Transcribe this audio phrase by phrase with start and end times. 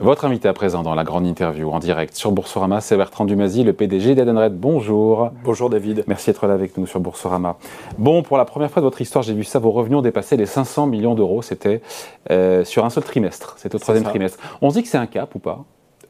[0.00, 3.64] Votre invité à présent dans la grande interview en direct sur Boursorama, c'est Bertrand Dumazy,
[3.64, 4.58] le PDG d'Edenred.
[4.58, 5.30] Bonjour.
[5.44, 6.04] Bonjour David.
[6.06, 7.58] Merci d'être là avec nous sur Boursorama.
[7.98, 10.38] Bon, pour la première fois de votre histoire, j'ai vu ça, vos revenus ont dépassé
[10.38, 11.42] les 500 millions d'euros.
[11.42, 11.82] C'était
[12.30, 13.56] euh, sur un seul trimestre.
[13.58, 14.38] C'était au troisième trimestre.
[14.62, 15.64] On se dit que c'est un cap ou pas?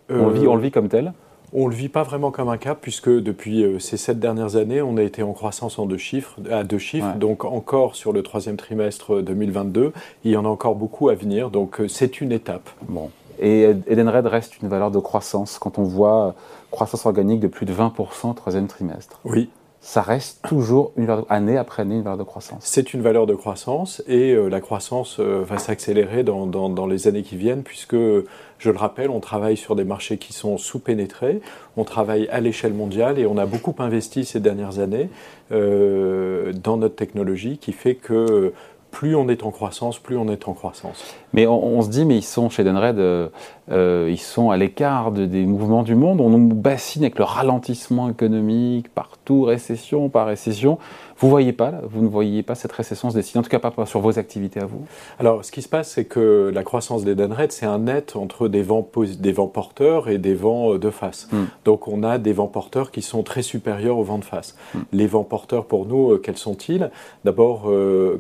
[0.09, 1.13] On, le vit, on le vit comme tel?
[1.53, 4.55] on ne le vit pas vraiment comme un cap, puisque depuis euh, ces sept dernières
[4.55, 8.13] années, on a été en croissance en deux chiffres, à deux chiffres, donc encore sur
[8.13, 9.93] le troisième trimestre 2022.
[10.25, 12.71] Il y en a encore beaucoup à venir, donc euh, c'est une étape.
[12.89, 13.11] Bon.
[13.41, 16.35] Et Edenred reste une valeur de croissance quand on voit
[16.71, 19.19] croissance organique de plus de 20% au troisième trimestre.
[19.25, 19.51] Oui,
[19.83, 22.61] ça reste toujours, une année après année, une valeur de croissance.
[22.65, 27.09] C'est une valeur de croissance et euh, la croissance euh, va s'accélérer dans, dans, les
[27.09, 31.41] années qui viennent puisque, je le rappelle, on travaille sur des marchés qui sont sous-pénétrés,
[31.79, 35.09] on travaille à l'échelle mondiale et on a beaucoup investi ces dernières années
[35.51, 38.53] euh, dans notre technologie qui fait que
[38.91, 41.15] plus on est en croissance, plus on est en croissance.
[41.33, 43.29] Mais on, se dit, mais ils sont chez Denred, euh,
[43.71, 46.21] euh, ils sont à l'écart des mouvements du monde.
[46.21, 50.79] On nous bassine avec le ralentissement économique partout, récession par récession.
[51.19, 53.85] Vous voyez pas, vous ne voyez pas cette récession se dessiner, en tout cas pas
[53.85, 54.87] sur vos activités à vous?
[55.19, 58.49] Alors, ce qui se passe, c'est que la croissance des Denred, c'est un net entre
[58.49, 61.29] des vents, des vents porteurs et des vents euh, de face.
[61.31, 61.45] Hmm.
[61.67, 64.57] Donc, on a des vents porteurs qui sont très supérieurs aux vents de face.
[64.75, 64.81] Hmm.
[64.93, 66.91] Les vents porteurs, pour nous, quels sont-ils?
[67.25, 67.71] D'abord,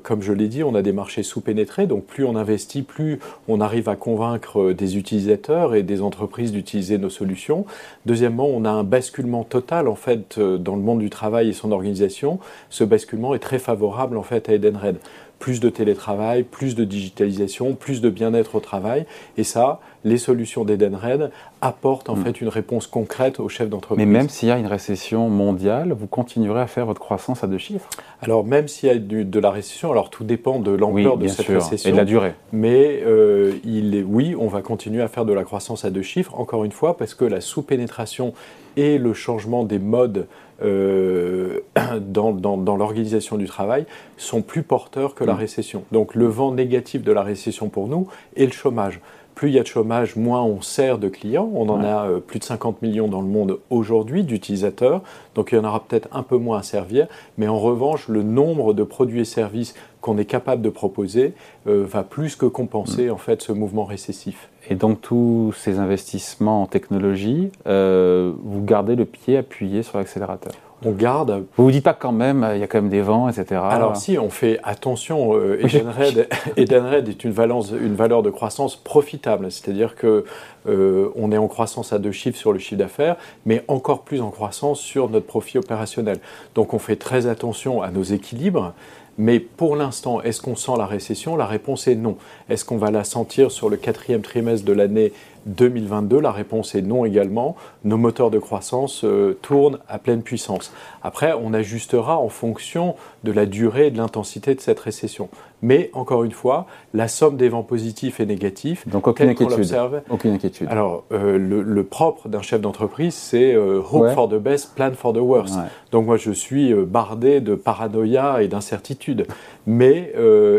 [0.02, 2.99] comme je l'ai dit, on a des marchés sous-pénétrés, donc plus on investit, plus
[3.48, 7.64] on arrive à convaincre euh, des utilisateurs et des entreprises d'utiliser nos solutions.
[8.06, 11.52] Deuxièmement, on a un basculement total en fait euh, dans le monde du travail et
[11.52, 12.38] son organisation.
[12.68, 14.96] Ce basculement est très favorable en fait à Edenred
[15.40, 19.06] plus de télétravail, plus de digitalisation, plus de bien-être au travail.
[19.38, 21.30] Et ça, les solutions d'Edenred
[21.62, 22.24] apportent en mm.
[22.24, 24.06] fait une réponse concrète aux chefs d'entreprise.
[24.06, 27.46] Mais même s'il y a une récession mondiale, vous continuerez à faire votre croissance à
[27.46, 27.88] deux chiffres?
[28.20, 31.46] Alors même s'il y a de la récession, alors tout dépend de l'ampleur de cette
[31.46, 31.88] récession.
[31.88, 32.34] Et de la durée.
[32.52, 36.02] Mais euh, il est, oui, on va continuer à faire de la croissance à deux
[36.02, 38.34] chiffres, encore une fois, parce que la sous-pénétration
[38.76, 40.26] et le changement des modes
[40.62, 41.60] euh,
[42.00, 43.86] dans, dans, l'organisation du travail
[44.16, 45.38] sont plus porteurs que la mm.
[45.38, 45.84] récession.
[45.92, 49.00] Donc le vent négatif de la récession pour nous est le chômage.
[49.34, 51.50] Plus il y a de chômage, moins on sert de clients.
[51.54, 55.02] On en a euh, plus de 50 millions dans le monde aujourd'hui d'utilisateurs,
[55.34, 57.06] donc il y en aura peut-être un peu moins à servir.
[57.38, 61.32] Mais en revanche, le nombre de produits et services qu'on est capable de proposer
[61.66, 63.12] euh, va plus que compenser mm.
[63.12, 64.50] en fait ce mouvement récessif.
[64.70, 70.52] Et donc tous ces investissements en technologie, euh, vous gardez le pied appuyé sur l'accélérateur
[70.84, 71.44] on garde.
[71.56, 73.60] Vous vous dites pas quand même, il y a quand même des vents, etc.
[73.62, 75.34] Alors si, on fait attention.
[75.34, 75.60] Euh,
[76.56, 80.24] Edenred, est une, valence, une valeur de croissance profitable, c'est-à-dire que
[80.68, 84.20] euh, on est en croissance à deux chiffres sur le chiffre d'affaires, mais encore plus
[84.20, 86.18] en croissance sur notre profit opérationnel.
[86.54, 88.72] Donc on fait très attention à nos équilibres.
[89.18, 91.36] Mais pour l'instant, est-ce qu'on sent la récession?
[91.36, 92.16] La réponse est non.
[92.48, 95.12] Est-ce qu'on va la sentir sur le quatrième trimestre de l'année
[95.46, 97.56] 2022 La réponse est non également.
[97.84, 100.72] Nos moteurs de croissance euh, tournent à pleine puissance.
[101.02, 105.28] Après, on ajustera en fonction de la durée et de l'intensité de cette récession.
[105.62, 109.76] Mais encore une fois, la somme des vents positifs et négatifs, donc aucune inquiétude.
[110.08, 110.68] Aucune inquiétude.
[110.70, 115.12] Alors, euh, le, propre d'un chef d'entreprise, c'est euh, hope for the best, plan for
[115.12, 115.56] the worst.
[115.92, 119.26] Donc moi, je suis bardé de paranoïa et d'incertitude.
[119.66, 120.12] Mais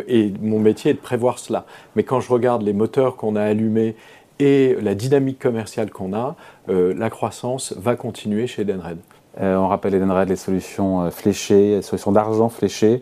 [0.07, 1.65] et mon métier est de prévoir cela.
[1.95, 3.95] Mais quand je regarde les moteurs qu'on a allumés
[4.41, 6.35] et la dynamique commerciale qu'on a,
[6.69, 8.97] euh, la croissance va continuer chez Edenred.
[9.39, 13.01] Euh, on rappelle Edenred les solutions euh, fléchées, les solutions d'argent fléchées,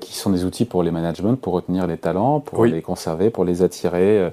[0.00, 3.44] qui sont des outils pour les managements, pour retenir les talents, pour les conserver, pour
[3.44, 4.28] les attirer.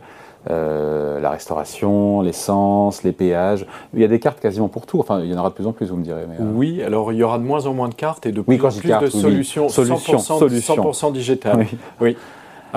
[0.49, 3.67] la restauration, l'essence, les péages.
[3.93, 4.99] Il y a des cartes quasiment pour tout.
[4.99, 6.23] Enfin, il y en aura de plus en plus, vous me direz.
[6.39, 8.69] Oui, alors il y aura de moins en moins de cartes et de plus en
[8.69, 11.67] plus de solutions, 100%, digitales.
[12.01, 12.17] oui.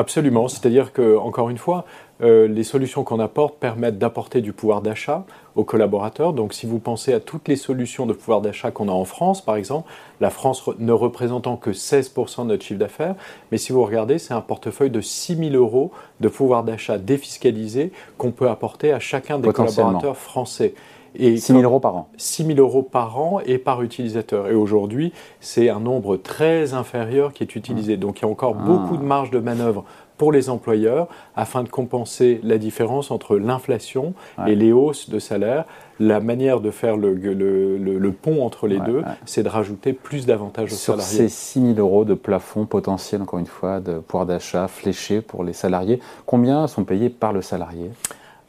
[0.01, 0.49] Absolument.
[0.49, 1.85] C'est-à-dire que, encore une fois,
[2.23, 5.25] euh, les solutions qu'on apporte permettent d'apporter du pouvoir d'achat
[5.57, 6.33] aux collaborateurs.
[6.33, 9.45] Donc si vous pensez à toutes les solutions de pouvoir d'achat qu'on a en France,
[9.45, 9.91] par exemple,
[10.23, 13.15] la France ne représentant que 16% de notre chiffre d'affaires,
[13.53, 17.93] mais si vous regardez, c'est un portefeuille de 6 000 euros de pouvoir d'achat défiscalisé
[18.17, 20.73] qu'on peut apporter à chacun des collaborateurs français.
[21.15, 24.49] Et 6 000 euros par an 6 000 euros par an et par utilisateur.
[24.49, 27.97] Et aujourd'hui, c'est un nombre très inférieur qui est utilisé.
[27.97, 28.63] Donc il y a encore ah.
[28.63, 29.85] beaucoup de marge de manœuvre
[30.21, 34.13] pour les employeurs afin de compenser la différence entre l'inflation
[34.47, 35.65] et les hausses de salaire.
[35.99, 40.75] La manière de faire le, le, pont entre les deux, c'est de rajouter plus d'avantages
[40.75, 41.29] aux Sur salariés.
[41.29, 45.43] Ces 6 000 euros de plafond potentiel, encore une fois, de pouvoir d'achat fléché pour
[45.43, 47.91] les salariés, combien sont payés par le salarié?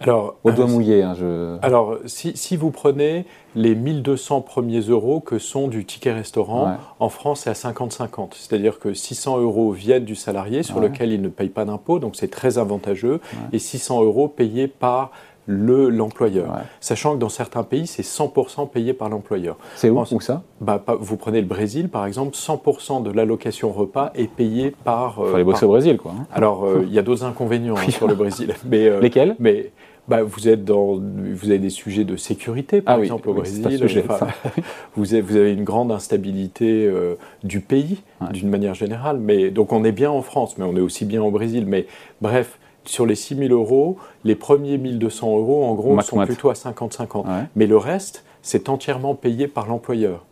[0.01, 1.03] Alors, Au doigt euh, mouillé.
[1.03, 1.57] Hein, je...
[1.61, 3.25] Alors, si, si, vous prenez
[3.55, 8.29] les 1200 premiers euros que sont du ticket restaurant, en France, c'est à 50-50.
[8.31, 12.15] C'est-à-dire que 600 euros viennent du salarié sur lequel il ne paye pas d'impôt, donc
[12.15, 13.19] c'est très avantageux,
[13.51, 15.11] et 600 euros payés par
[15.47, 16.61] l'employeur.
[16.79, 19.57] Sachant que dans certains pays, c'est 100% payé par l'employeur.
[19.75, 20.43] C'est où, où, ça?
[20.61, 25.15] Bah, Vous prenez le Brésil, par exemple, 100% de l'allocation repas est payé par...
[25.19, 26.13] Il faut aller bosser au Brésil, quoi.
[26.17, 26.27] Hein.
[26.31, 28.53] Alors, il y a d'autres inconvénients hein, sur le Brésil.
[28.65, 29.35] Mais, Lesquels?
[29.39, 29.71] mais,
[30.07, 33.63] bah, vous, êtes dans, vous avez des sujets de sécurité, par ah exemple, au Brésil.
[34.95, 38.01] vous, avez, vous, avez, une grande instabilité euh, du pays,
[38.31, 39.17] d'une manière générale.
[39.19, 41.65] Mais, donc, on est bien en France, mais on est aussi bien au Brésil.
[41.67, 41.85] Mais
[42.19, 46.49] bref, sur les 6 000 euros, les premiers 1 200 euros, en gros, sont plutôt
[46.49, 47.25] à 50-50.
[47.55, 50.25] Mais le reste, c'est entièrement payé par l'employeur.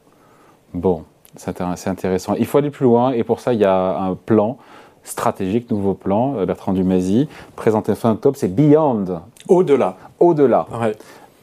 [0.74, 1.04] Bon,
[1.36, 2.36] c'est intéressant.
[2.36, 4.58] Il faut aller plus loin, et pour ça, il y a un plan
[5.10, 9.22] stratégique, nouveau plan, euh, Bertrand Dumazy, présenté fin octobre, c'est Beyond.
[9.48, 9.98] Au-delà.
[10.20, 10.68] Au-delà.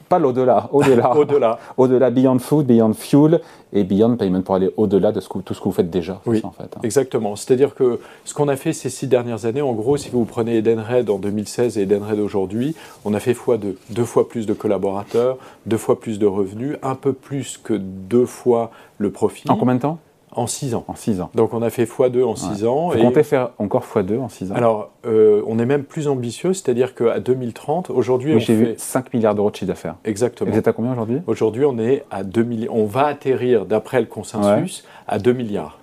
[0.09, 1.17] Pas l'au-delà, au-delà.
[1.17, 1.59] au-delà.
[1.77, 3.41] Au-delà, Beyond Food, Beyond Fuel
[3.73, 6.21] et Beyond Payment pour aller au-delà de tout ce que vous faites déjà.
[6.27, 6.81] Oui, en fait, hein.
[6.85, 7.35] exactement.
[7.35, 10.59] C'est-à-dire que ce qu'on a fait ces six dernières années, en gros, si vous prenez
[10.59, 13.77] Edenred en 2016 et Edenred aujourd'hui, on a fait fois deux.
[13.91, 18.27] Deux fois plus de collaborateurs, deux fois plus de revenus, un peu plus que deux
[18.27, 19.51] fois le profit.
[19.51, 19.99] En combien de temps?
[20.33, 20.85] En 6 ans.
[20.89, 21.31] En 6 ans.
[21.35, 22.91] Donc on a fait x2 en 6 ans.
[22.91, 26.53] Vous comptez faire encore x2 en 6 ans Alors, euh, on est même plus ambitieux,
[26.53, 28.75] c'est-à-dire qu'à 2030, aujourd'hui, oui, on fait...
[28.79, 29.97] 5 milliards d'euros de chiffre d'affaires.
[30.05, 30.49] Exactement.
[30.49, 31.21] Et vous êtes à combien aujourd'hui?
[31.27, 32.75] Aujourd'hui, on est à 2 milliards.
[32.75, 35.79] On va atterrir, d'après le consensus, à 2 milliards.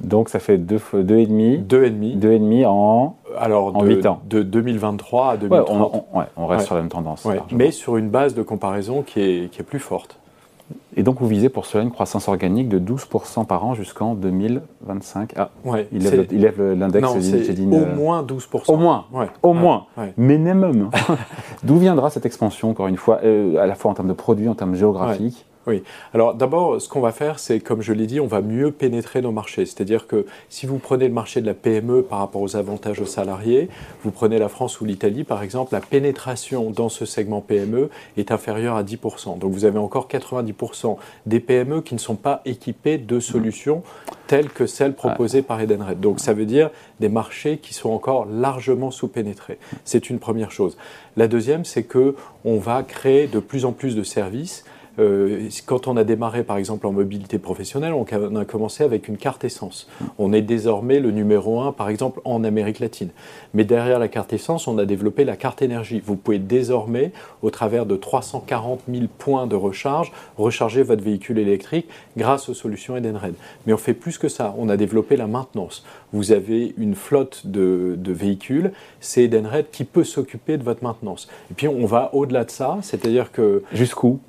[0.00, 1.58] Donc ça fait 2,5 deux, deux et demi.
[1.58, 2.14] Deux et demi.
[2.14, 4.20] Deux et demi en, Alors, en de, 8 ans.
[4.28, 5.92] De 2023 à 2030.
[6.14, 7.26] Ouais, on, on reste sur la même tendance.
[7.52, 10.18] Mais sur une base de comparaison qui est, qui est plus forte.
[10.96, 15.32] Et donc, vous visez pour cela une croissance organique de 12% par an jusqu'en 2025.
[15.36, 17.70] Ah, ouais, il, lève, l'index LinkedIn.
[17.72, 18.62] Au moins 12%.
[18.66, 19.86] Au moins, ouais, au moins,
[20.16, 20.90] minimum.
[21.62, 24.48] D'où viendra cette expansion, encore une fois, euh, à la fois en termes de produits,
[24.48, 25.46] en termes géographiques?
[25.68, 25.82] Oui.
[26.14, 29.20] Alors d'abord, ce qu'on va faire, c'est, comme je l'ai dit, on va mieux pénétrer
[29.20, 29.66] nos marchés.
[29.66, 33.06] C'est-à-dire que si vous prenez le marché de la PME par rapport aux avantages aux
[33.06, 33.68] salariés,
[34.02, 38.32] vous prenez la France ou l'Italie, par exemple, la pénétration dans ce segment PME est
[38.32, 39.38] inférieure à 10%.
[39.38, 43.82] Donc vous avez encore 90% des PME qui ne sont pas équipées de solutions
[44.26, 46.00] telles que celles proposées par Edenred.
[46.00, 46.70] Donc ça veut dire
[47.00, 49.58] des marchés qui sont encore largement sous-pénétrés.
[49.84, 50.76] C'est une première chose.
[51.16, 54.64] La deuxième, c'est que on va créer de plus en plus de services
[55.66, 59.44] quand on a démarré par exemple en mobilité professionnelle, on a commencé avec une carte
[59.44, 59.88] essence.
[60.18, 63.10] On est désormais le numéro un par exemple en Amérique latine.
[63.54, 66.02] Mais derrière la carte essence, on a développé la carte énergie.
[66.04, 67.12] Vous pouvez désormais,
[67.42, 72.96] au travers de 340 000 points de recharge, recharger votre véhicule électrique grâce aux solutions
[72.96, 73.34] Edenred.
[73.66, 74.54] Mais on fait plus que ça.
[74.58, 75.84] On a développé la maintenance.
[76.12, 81.28] Vous avez une flotte de, de véhicules, c'est Edenred qui peut s'occuper de votre maintenance.
[81.50, 83.62] Et puis on va au-delà de ça, c'est-à-dire que...
[83.72, 84.20] Jusqu'où?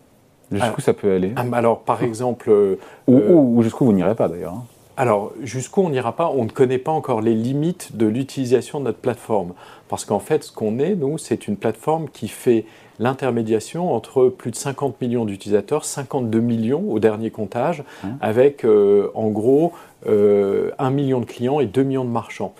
[0.52, 1.34] Jusqu'où ça peut aller?
[1.54, 2.50] Alors, par exemple.
[2.50, 2.76] Euh,
[3.08, 4.66] ou, jusqu'où vous n'irez pas d'ailleurs hein.
[4.98, 8.86] alors, jusqu'où on n'ira pas, on ne connaît pas encore les limites de l'utilisation de
[8.86, 9.54] notre plateforme.
[9.88, 12.66] Parce qu'en fait, ce qu'on est, nous, c'est une plateforme qui fait
[13.00, 18.10] l'intermédiation entre plus de 50 millions d'utilisateurs, 52 millions au dernier comptage, hein.
[18.20, 19.72] avec euh, en gros
[20.08, 22.54] euh, 1 million de clients et 2 millions de marchands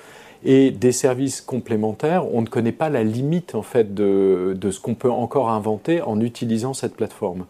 [0.44, 4.80] et des services complémentaires, on ne connaît pas la limite en fait de, de ce
[4.80, 7.46] qu'on peut encore inventer en utilisant cette plateforme.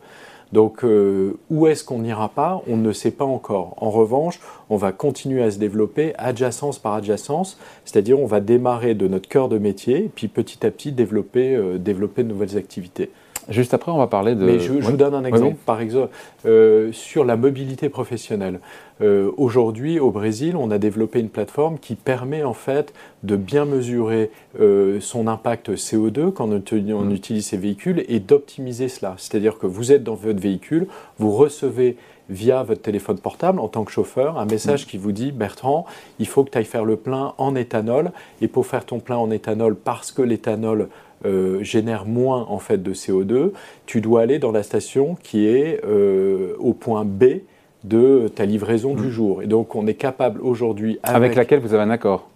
[0.52, 2.62] Donc euh, où est-ce qu'on n'ira pas?
[2.68, 3.76] On ne sait pas encore.
[3.78, 8.96] En revanche, on va continuer à se développer adjacence par adjacence, c'est-à-dire on va démarrer
[8.96, 13.12] de notre cœur de métier, puis petit à petit développer, euh, développer de nouvelles activités.
[13.50, 14.46] Juste après, on va parler de.
[14.46, 15.58] Mais je, vous donne un exemple.
[15.66, 16.10] Par exemple,
[16.46, 18.60] euh, sur la mobilité professionnelle.
[19.02, 23.66] Euh, aujourd'hui, au Brésil, on a développé une plateforme qui permet en fait de bien
[23.66, 24.30] mesurer
[24.60, 27.12] euh, son impact CO2 quand on, mm.
[27.12, 29.16] utilise ces véhicules et d'optimiser cela.
[29.18, 30.88] C'est-à-dire que vous êtes dans votre véhicule,
[31.18, 31.98] vous recevez
[32.30, 34.90] via votre téléphone portable en tant que chauffeur un message mm.
[34.90, 35.86] qui vous dit Bertrand,
[36.20, 39.18] il faut que tu ailles faire le plein en éthanol et pour faire ton plein
[39.18, 40.90] en éthanol parce que l'éthanol
[41.26, 43.52] euh, génère moins en fait de CO2,
[43.86, 47.42] tu dois aller dans la station qui est euh, au point B
[47.84, 49.10] de ta livraison du mmh.
[49.10, 49.42] jour.
[49.44, 52.30] Et donc on est capable aujourd'hui avec, laquelle vous avez un accord?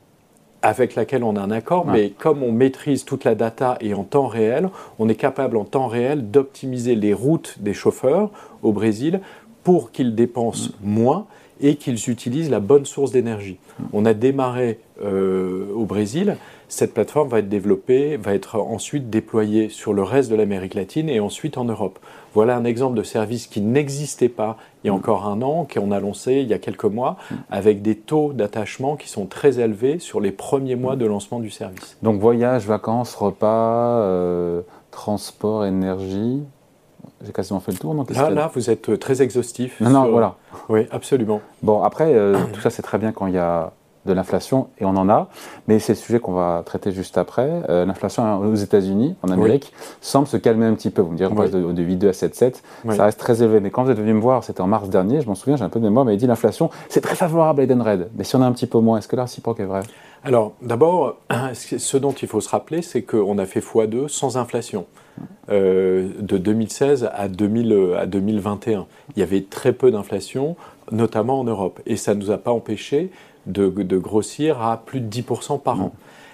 [0.62, 4.04] Avec laquelle on a un accord, mais comme on maîtrise toute la data et en
[4.04, 9.20] temps réel, on est capable en temps réel d'optimiser les routes des chauffeurs au Brésil
[9.64, 10.90] pour qu'ils dépensent mmh.
[10.90, 11.26] moins
[11.62, 13.58] et qu'ils utilisent la bonne source d'énergie.
[13.80, 13.84] Mmh.
[13.94, 16.38] On a démarré euh, au Brésil
[16.74, 21.08] cette plateforme va être développée, va être ensuite déployée sur le reste de l'Amérique latine
[21.08, 22.00] et ensuite en Europe.
[22.34, 25.92] Voilà un exemple de service qui n'existait pas il y a encore un an, qu'on
[25.92, 27.18] a lancé il y a quelques mois,
[27.52, 31.52] avec des taux d'attachement qui sont très élevés sur les premiers mois de lancement du
[31.52, 31.96] service.
[32.02, 36.42] Donc voyage, vacances, repas, euh, transport, énergie,
[37.24, 37.94] j'ai quasiment fait le tour.
[37.94, 39.80] Non là, là, vous êtes très exhaustif.
[39.80, 40.36] Non, non, voilà.
[40.70, 41.40] Oui, absolument.
[41.62, 43.72] Bon, après, euh, tout ça, c'est très bien quand il y a
[44.06, 45.30] de l'inflation, et on en a,
[45.68, 47.50] mais c'est le sujet qu'on va traiter juste après.
[47.70, 51.02] Euh, l'inflation aux États-Unis, en Amérique, semble se calmer un petit peu.
[51.02, 53.60] Vous me direz, on passe de, 8,2 à 7,7, ça reste très élevé.
[53.60, 55.64] Mais quand vous êtes venu me voir, c'était en mars dernier, je m'en souviens, j'ai
[55.64, 58.10] un peu de mémoire, mais il dit l'inflation, c'est très favorable à Edenred.
[58.16, 59.82] Mais si on a un petit peu moins, est-ce que la réciproque est vrai
[60.26, 61.18] alors, d'abord,
[61.54, 64.86] ce dont il faut se rappeler, c'est qu'on a fait x2 sans inflation.
[65.52, 68.88] Euh, de 2016 à, 2000, à 2021.
[69.16, 70.56] Il y avait très peu d'inflation,
[70.92, 71.82] notamment en Europe.
[71.86, 73.12] Et ça ne nous a pas empêché
[73.46, 75.94] de, grossir à plus de 10% par an.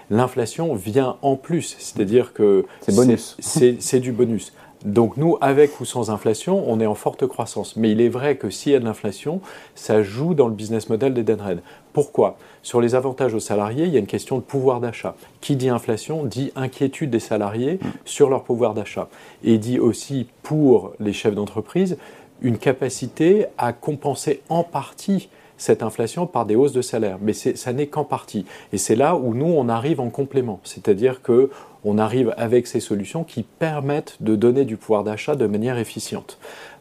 [0.09, 3.37] L'inflation vient en plus, c'est-à-dire que c'est bonus.
[3.39, 4.53] C'est du bonus.
[4.85, 7.75] Donc nous, avec ou sans inflation, on est en forte croissance.
[7.75, 9.41] Mais il est vrai que s'il y a de l'inflation,
[9.75, 11.59] ça joue dans le business model d'Edenred.
[11.91, 12.37] Pourquoi?
[12.63, 15.15] Sur les avantages aux salariés, il y a une question de pouvoir d'achat.
[15.41, 19.09] Qui dit inflation dit inquiétude des salariés sur leur pouvoir d'achat.
[19.43, 21.97] Et dit aussi pour les chefs d'entreprise
[22.41, 25.27] une capacité à compenser en partie
[25.59, 27.19] cette inflation par des hausses de salaire.
[27.21, 28.45] Mais ça n'est qu'en partie.
[28.73, 30.59] Et c'est là où nous, on arrive en complément.
[30.63, 31.51] C'est-à-dire que
[31.85, 36.37] on arrive avec ces solutions qui permettent de donner du pouvoir d'achat de manière efficiente.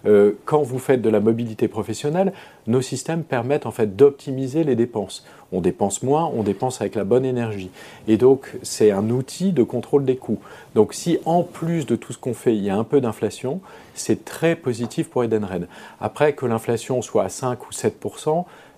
[0.07, 2.33] Euh, quand vous faites de la mobilité professionnelle,
[2.67, 5.25] nos systèmes permettent en fait d'optimiser les dépenses.
[5.53, 7.71] On dépense moins, on dépense avec la bonne énergie.
[8.07, 10.41] Et donc, c'est un outil de contrôle des coûts.
[10.75, 13.61] Donc, si en plus de tout ce qu'on fait, il y a un peu d'inflation,
[13.95, 15.69] c'est très positif pour Edenred.
[16.01, 17.99] Après, que l'inflation soit à 5 ou 7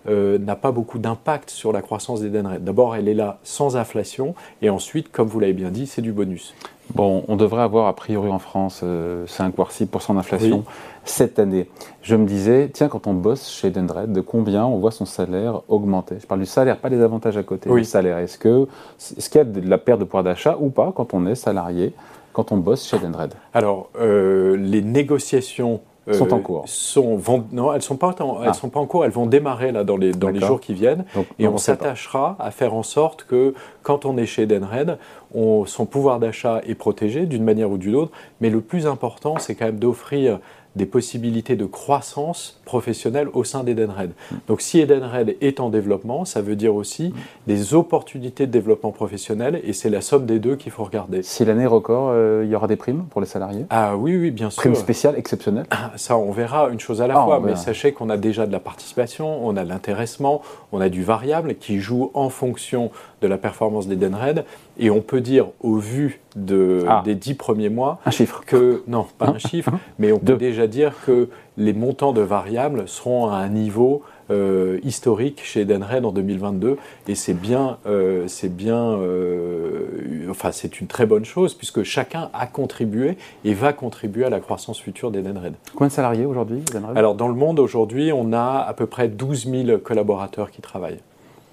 [0.09, 2.59] euh, n'a pas beaucoup d'impact sur la croissance des denrées.
[2.59, 6.13] D'abord, elle est là sans inflation, et ensuite, comme vous l'avez bien dit, c'est du
[6.13, 6.55] bonus.
[6.95, 8.85] Bon, on devrait avoir a priori en France
[9.27, 10.65] 5 voire 6% d'inflation
[11.05, 11.69] cette année.
[12.03, 15.61] Je me disais, tiens, quand on bosse chez Dendred, de combien on voit son salaire
[15.69, 16.17] augmenter?
[16.21, 17.71] Je parle du salaire, pas des avantages à côté.
[17.71, 17.85] Oui.
[17.85, 18.19] salaire.
[18.19, 18.67] Est-ce qu'il
[19.01, 21.95] est y a de la perte de pouvoir d'achat ou pas quand on est salarié,
[22.33, 25.81] quand on bosse chez Dendred Alors, euh, les négociations
[26.13, 26.65] sont en euh, cours.
[26.67, 27.21] Sont,
[27.53, 28.53] non, elles sont pas elles ah.
[28.53, 29.05] sont pas en cours.
[29.05, 31.05] Elles vont démarrer là dans les dans les jours qui viennent.
[31.39, 34.99] et on s'attachera à faire en sorte que quand on est chez Denred,
[35.35, 38.13] on, son pouvoir d'achat est protégé d'une manière ou d'une autre.
[38.41, 40.41] Mais le plus important, c'est quand même d'offrir
[40.77, 44.13] des possibilités de croissance professionnelle au sein d'Edenred.
[44.47, 47.13] Donc si Edenred est en développement, ça veut dire aussi
[47.47, 51.23] des opportunités de développement professionnel et c'est la somme des deux qu'il faut regarder.
[51.23, 53.67] Si l'année record, euh, il y aura des primes pour les salariés?
[53.71, 54.61] Ah oui, oui, bien sûr.
[54.61, 55.67] Primes spéciales, exceptionnelles?
[55.71, 58.47] Ah, Ça, on verra une chose à la ah, fois, mais sachez qu'on a déjà
[58.47, 62.91] de la participation, on a l'intéressement, on a du variable qui joue en fonction
[63.23, 64.45] de la performance d'Edenred
[64.79, 67.03] et on peut dire au vu de, ah.
[67.05, 70.67] des dix premiers mois un chiffre que non pas un chiffre mais on peut déjà
[70.67, 76.13] dire que les montants de variables seront à un niveau euh, historique chez Edenred en
[76.13, 76.77] 2022
[77.09, 82.31] et c'est bien euh, c'est bien euh, enfin c'est une très bonne chose puisque chacun
[82.33, 85.55] a contribué et va contribuer à la croissance future d'Edenred.
[85.75, 86.63] Combien de salariés aujourd'hui
[86.95, 91.01] Alors dans le monde aujourd'hui on a à peu près 12 000 collaborateurs qui travaillent.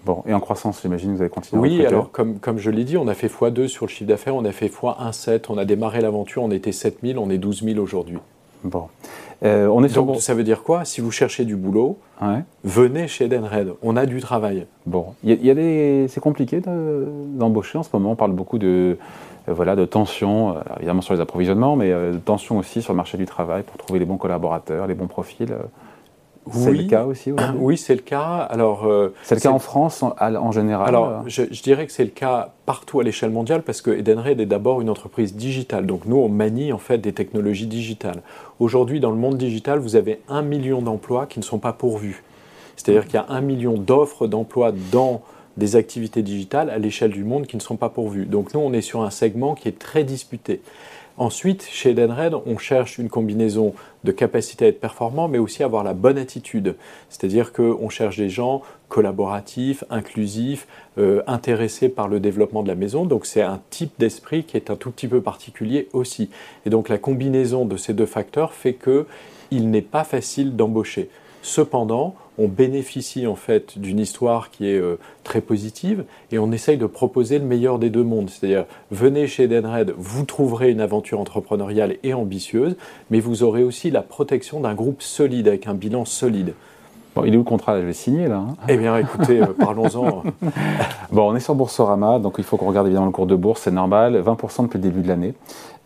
[0.07, 2.95] Bon, et en croissance, j'imagine, vous avez continué Oui, alors comme, comme je l'ai dit,
[2.95, 5.99] on a fait x2 sur le chiffre d'affaires, on a fait x1,7, on a démarré
[5.99, 8.17] l'aventure, on était 7000, on est 12 000 aujourd'hui.
[8.63, 8.85] Bon.
[9.43, 10.85] Euh, on est Donc ça veut dire quoi?
[10.85, 11.97] Si vous cherchez du boulot,
[12.63, 14.65] venez chez Edenred, on a du travail.
[14.85, 16.05] Bon, il y, a des...
[16.07, 18.97] c'est compliqué d'embaucher en ce moment, on parle beaucoup de,
[19.49, 22.97] euh, voilà, de tensions, euh, évidemment sur les approvisionnements, mais de tensions aussi sur le
[22.97, 25.53] marché du travail pour trouver les bons collaborateurs, les bons profils.
[26.51, 28.47] C'est le cas aussi Oui, c'est le cas.
[28.49, 32.03] Alors, euh, c'est le cas en France en, général Alors, euh je, dirais que c'est
[32.03, 35.85] le cas partout à l'échelle mondiale parce que Edenred est d'abord une entreprise digitale.
[35.85, 38.21] Donc, nous, on manie en fait des technologies digitales.
[38.59, 42.23] Aujourd'hui, dans le monde digital, vous avez un million d'emplois qui ne sont pas pourvus.
[42.75, 45.21] C'est-à-dire qu'il y a un million d'offres d'emplois dans
[45.57, 48.25] des activités digitales à l'échelle du monde qui ne sont pas pourvues.
[48.25, 50.61] Donc, nous, on est sur un segment qui est très disputé.
[51.17, 55.83] Ensuite, chez Edenred, on cherche une combinaison de capacité à être performant, mais aussi avoir
[55.83, 56.75] la bonne attitude.
[57.09, 60.67] C'est-à-dire qu'on cherche des gens collaboratifs, inclusifs,
[60.99, 63.05] euh, intéressés par le développement de la maison.
[63.05, 66.29] Donc c'est un type d'esprit qui est un tout petit peu particulier aussi.
[66.67, 71.09] Et donc la combinaison de ces deux facteurs fait qu'il n'est pas facile d'embaucher.
[71.41, 76.77] Cependant, on bénéficie en fait d'une histoire qui est euh, très positive et on essaye
[76.77, 78.29] de proposer le meilleur des deux mondes.
[78.29, 82.75] C'est-à-dire, venez chez Edenred, vous trouverez une aventure entrepreneuriale et ambitieuse,
[83.09, 86.53] mais vous aurez aussi la protection d'un groupe solide, avec un bilan solide.
[87.15, 87.81] Bon, il est où le contrat?
[87.81, 88.43] Je vais signer là.
[88.47, 90.23] Hein eh bien, écoutez, euh, parlons-en.
[91.11, 93.61] bon, on est sur Boursorama, donc il faut qu'on regarde évidemment le cours de bourse,
[93.63, 95.33] c'est normal, 20% depuis le début de l'année.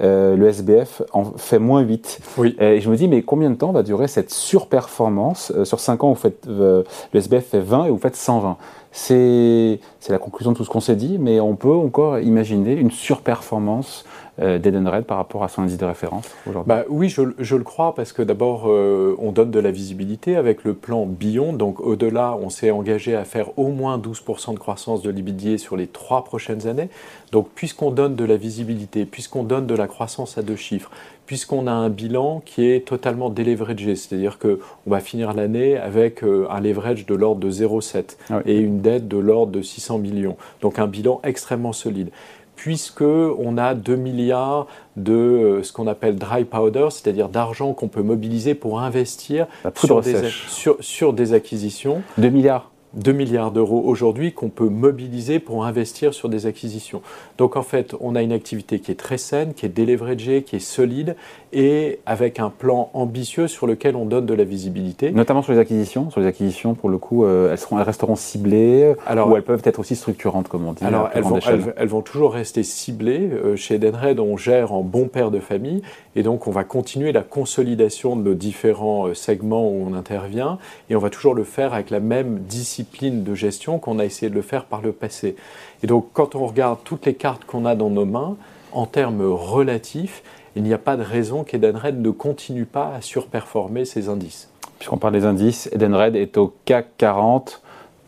[0.02, 2.20] Euh, le SBF en fait moins 8.
[2.38, 2.56] Oui.
[2.60, 5.52] Et je me dis, mais combien de temps va durer cette surperformance?
[5.56, 8.58] Euh, Sur 5 ans, vous faites, le SBF fait 20 et vous faites 120.
[8.92, 9.80] C'est
[10.10, 14.06] la conclusion de tout ce qu'on s'est dit, mais on peut encore imaginer une surperformance
[14.38, 16.68] d'Edenred par rapport à son indice de référence aujourd'hui?
[16.68, 20.64] Bah, Oui, je, je, le crois parce que d'abord, on donne de la visibilité avec
[20.64, 21.54] le plan Beyond.
[21.54, 25.78] Donc au-delà, on s'est engagé à faire au moins 12% de croissance de l'IBIDIer sur
[25.78, 26.90] les trois prochaines années.
[27.32, 30.90] Donc puisqu'on donne de la visibilité, puisqu'on donne de la croissance à deux chiffres,
[31.28, 34.58] puisqu'on a un bilan qui est totalement déleveragé, c'est-à-dire qu'on
[34.88, 39.08] va finir l'année avec euh, un leverage de l'ordre de 0,7 ah et une dette
[39.08, 40.38] de l'ordre de 600 millions.
[40.62, 42.10] Donc un bilan extrêmement solide.
[42.56, 47.88] Puisque on a 2 milliards de euh, ce qu'on appelle dry powder, c'est-à-dire d'argent qu'on
[47.88, 52.02] peut mobiliser pour investir sur des, sur, sur des, acquisitions.
[52.18, 57.02] 2 milliards 2 milliards d'euros aujourd'hui qu'on peut mobiliser pour investir sur des acquisitions.
[57.38, 60.58] Donc en fait, on a une activité qui est très saine, qui est déleveragée, qui
[60.58, 61.16] est solide
[61.54, 65.12] et avec un plan ambitieux sur lequel on donne de la visibilité.
[65.12, 66.10] Notamment sur les acquisitions.
[66.12, 69.44] Sur les acquisitions, pour le coup, euh, elles, seront, elles resteront ciblées alors, ou elles
[69.44, 70.84] peuvent être aussi structurantes, comme on dit.
[70.84, 71.40] Alors elles vont,
[71.78, 73.30] elles, vont, toujours rester ciblées.
[73.32, 75.82] Euh, chez Edenred, on gère en bon père de famille
[76.16, 80.58] et donc on va continuer la consolidation de nos différents euh, segments où on intervient
[80.90, 82.81] et on va toujours le faire avec la même discipline
[83.24, 85.36] de gestion qu'on a essayé de le faire par le passé.
[85.84, 88.38] Et donc quand on regarde toutes les cartes qu'on a dans nos mains,
[88.72, 90.24] en termes relatifs,
[90.56, 94.50] il n'y a pas de raison qu'Edenred ne continue pas à surperformer ses indices.
[94.80, 97.62] Puisqu'on parle des indices, Edenred est au CAC 40.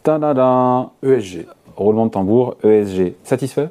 [0.03, 1.45] Tadadin ESG.
[1.75, 3.13] Roulement de tambour, ESG.
[3.23, 3.69] Satisfait?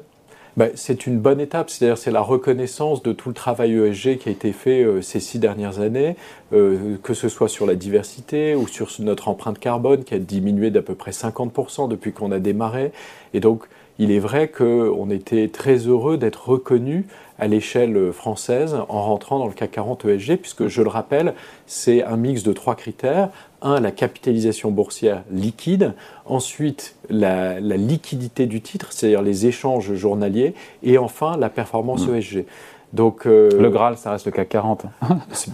[0.55, 4.29] Ben, c'est une bonne étape, c'est-à-dire c'est la reconnaissance de tout le travail ESG qui
[4.29, 6.15] a été fait euh, ces six dernières années,
[6.53, 10.69] euh, que ce soit sur la diversité ou sur notre empreinte carbone qui a diminué
[10.69, 12.91] d'à peu près 50% depuis qu'on a démarré.
[13.33, 13.63] Et donc,
[13.97, 17.05] il est vrai qu'on était très heureux d'être reconnu
[17.39, 21.33] à l'échelle française en rentrant dans le CAC 40 ESG, puisque je le rappelle,
[21.65, 23.29] c'est un mix de trois critères.
[23.63, 25.93] Un, la capitalisation boursière liquide.
[26.25, 30.53] Ensuite, la, liquidité du titre, c'est-à-dire les échanges journaliers.
[30.83, 32.15] Et enfin, la performance hmm.
[32.15, 32.45] ESG.
[32.93, 34.85] Donc, euh, le Graal, ça reste le CAC 40.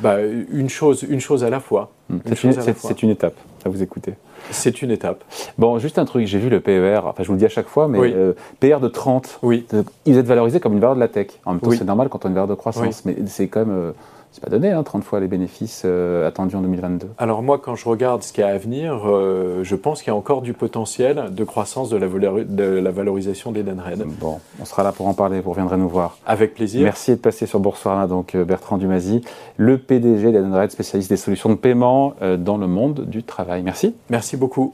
[0.02, 0.18] bah,
[0.52, 1.92] une, chose, une chose à la fois.
[2.10, 2.18] Hmm.
[2.26, 4.16] C'est une, étape, à vous écouter.
[4.52, 5.24] C'est une étape.
[5.58, 7.68] Bon, juste un truc, j'ai vu le PER, enfin je vous le dis à chaque
[7.68, 9.66] fois, mais euh, PER de 30, oui.
[10.06, 11.28] il est valorisé comme une valeur de la tech.
[11.46, 13.66] En même temps, c'est normal quand on a une valeur de croissance, mais c'est quand
[13.66, 13.76] même...
[13.76, 13.92] Euh,
[14.32, 17.08] c'est pas donné, hein, 30 fois les bénéfices euh, attendus en 2022.
[17.18, 20.12] Alors moi, quand je regarde ce qu'il y a à venir, euh, je pense qu'il
[20.12, 24.04] y a encore du potentiel de croissance de la, de la valorisation d'Edenred.
[24.20, 26.18] Bon, on sera là pour en parler, vous reviendrez nous voir.
[26.28, 26.84] Avec plaisir.
[26.84, 29.22] Merci de passer sur Boursorama, donc euh, Bertrand Dumazy,
[29.58, 33.64] le PDG d'Edenred, spécialiste des solutions de paiement dans le monde du travail.
[33.64, 33.96] Merci.
[34.10, 34.74] Merci beaucoup.